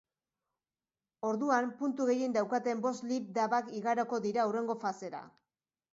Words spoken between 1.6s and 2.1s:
puntu